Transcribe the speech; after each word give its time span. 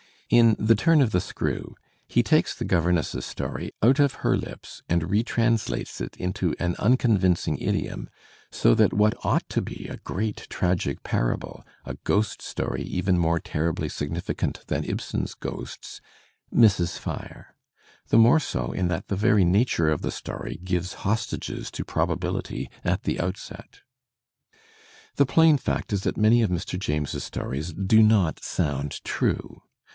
In 0.31 0.55
"The 0.57 0.75
Turn 0.75 0.99
of 1.01 1.11
the 1.11 1.19
Screw" 1.19 1.75
he 2.07 2.23
takes 2.23 2.55
the 2.55 2.65
governess's 2.65 3.25
story 3.25 3.71
out 3.83 3.99
of 3.99 4.13
her 4.25 4.35
lips 4.37 4.81
and 4.87 5.03
retranslates 5.11 5.99
it 6.01 6.15
into 6.17 6.55
an 6.57 6.75
unconvincing 6.79 7.57
idiom, 7.59 8.09
so 8.49 8.73
that 8.73 8.93
what 8.93 9.13
ought 9.23 9.47
to 9.49 9.61
be 9.61 9.85
a 9.87 9.97
great 9.97 10.47
tragic 10.49 11.03
parable, 11.03 11.65
a 11.85 11.95
ghost 12.05 12.41
story 12.41 12.81
even 12.81 13.17
more 13.19 13.39
terribly 13.39 13.89
significant 13.89 14.61
than 14.67 14.85
Ibsen's 14.85 15.35
"Ghosts," 15.35 16.01
misses 16.49 16.97
fire; 16.97 17.53
the 18.07 18.17
more 18.17 18.39
so 18.39 18.71
in 18.71 18.87
that 18.87 19.07
the 19.07 19.17
very 19.17 19.43
nature 19.43 19.89
of 19.89 20.01
the 20.01 20.11
story 20.11 20.57
gives 20.63 20.93
hostages 21.05 21.69
to 21.71 21.83
probabihty 21.83 22.69
at 22.85 23.03
the 23.03 23.19
outset. 23.19 23.81
The 25.17 25.27
plain 25.27 25.57
fact 25.57 25.93
is 25.93 26.01
that 26.03 26.17
many 26.17 26.41
of 26.41 26.49
Mr. 26.49 26.79
James's 26.79 27.25
stories 27.25 27.73
do 27.73 28.01
not 28.01 28.41
sound 28.41 29.01
true. 29.03 29.61